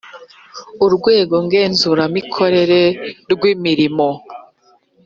urwego 0.85 1.35
ngenzuramikorere 1.45 2.81
rw 3.31 3.41
imirimo 3.53 4.09